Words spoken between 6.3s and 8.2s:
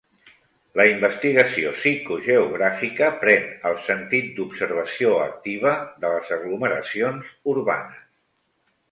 aglomeracions urbanes.